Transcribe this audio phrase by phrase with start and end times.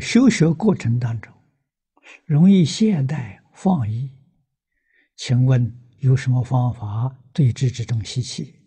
[0.00, 1.32] 修学过程当中，
[2.24, 4.12] 容易懈怠放逸，
[5.16, 8.60] 请问有什么方法对治这种习气？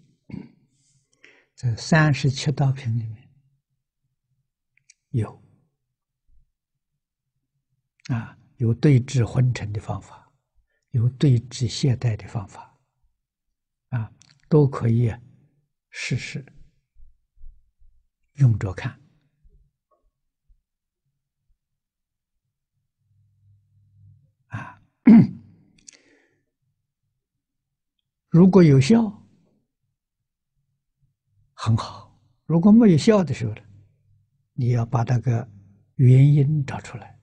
[1.56, 3.30] 在三十七道品里面
[5.10, 5.44] 有
[8.08, 10.32] 啊，有对治昏沉的方法，
[10.92, 12.80] 有对治懈怠的方法，
[13.90, 14.12] 啊，
[14.48, 15.14] 都可以
[15.90, 16.46] 试试
[18.36, 18.98] 用着看。
[28.30, 29.12] 如果有效，
[31.54, 32.16] 很好；
[32.46, 33.62] 如果没有效的时候呢，
[34.54, 35.50] 你要把那个
[35.96, 37.20] 原因找出来，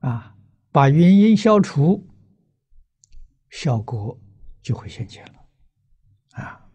[0.00, 0.36] 啊，
[0.72, 2.04] 把原因消除，
[3.50, 4.20] 效果
[4.60, 5.46] 就会显现了，
[6.32, 6.68] 啊，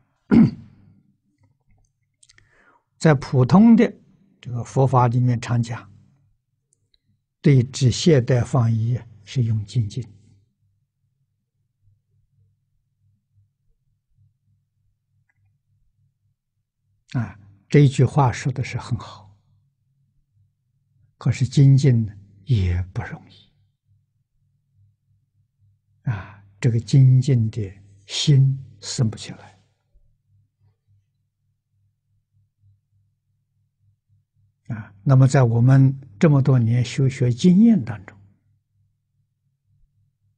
[2.97, 3.93] 在普通的
[4.39, 5.91] 这个佛法里面常讲，
[7.41, 10.01] 对治懈怠放逸是用精进。
[17.13, 19.33] 啊，这一句话说的是很好，
[21.17, 22.13] 可是精进呢
[22.43, 23.49] 也不容易。
[26.09, 27.73] 啊，这个精进的
[28.05, 29.57] 心生不起来。
[34.75, 38.17] 啊，那么在我们这么多年修学经验当中，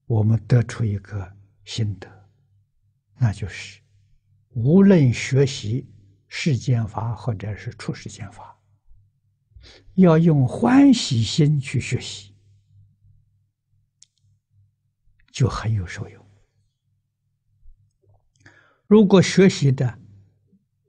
[0.05, 2.29] 我们得出一个心得，
[3.17, 3.81] 那就是
[4.49, 5.83] 无论学习。
[6.31, 8.55] 世间法或者是出世间法，
[9.95, 12.35] 要用欢喜心去学习，
[15.31, 16.25] 就很有受用。
[18.85, 19.99] 如果学习的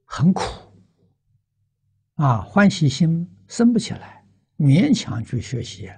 [0.05, 0.42] 很苦，
[2.16, 4.22] 啊，欢喜心生不起来，
[4.58, 5.91] 勉强去学习，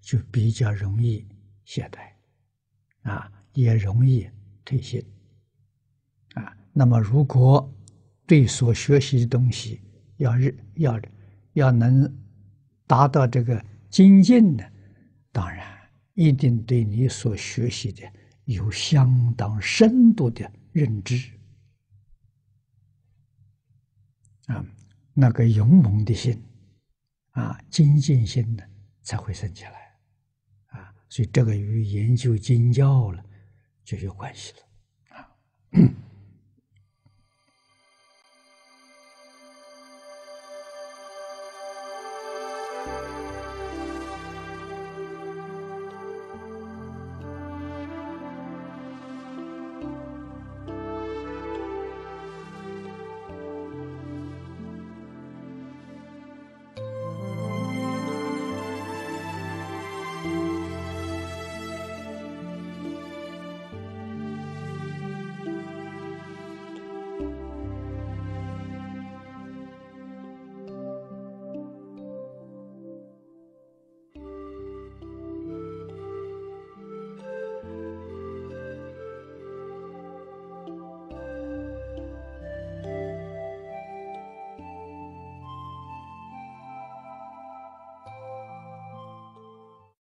[0.00, 1.28] 就比较容易
[1.64, 4.28] 懈怠，啊，也容易
[4.64, 5.04] 退心，
[6.32, 7.70] 啊，那么如果。
[8.30, 9.80] 对所学习的东西
[10.18, 11.00] 要日要
[11.54, 12.16] 要能
[12.86, 14.72] 达到这个精进的，
[15.32, 15.66] 当然
[16.14, 18.08] 一定对你所学习的
[18.44, 21.28] 有相当深度的认知
[24.46, 24.64] 啊，
[25.12, 26.40] 那个勇猛的心
[27.32, 28.62] 啊，精进心呢
[29.02, 29.98] 才会升起来
[30.66, 33.24] 啊，所以这个与研究经教了
[33.82, 35.28] 就有关系了啊。